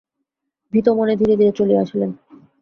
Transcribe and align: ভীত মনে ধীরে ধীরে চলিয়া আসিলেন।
ভীত 0.73 0.87
মনে 0.89 1.13
ধীরে 1.15 1.33
ধীরে 1.35 1.51
চলিয়া 1.51 1.81
আসিলেন। 1.81 2.11